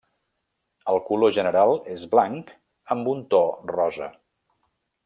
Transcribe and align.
El 0.93 0.97
color 1.09 1.33
general 1.35 1.75
és 1.97 2.07
blanc 2.17 2.51
amb 2.97 3.13
un 3.17 3.25
to 3.37 3.45
rosa. 3.77 4.13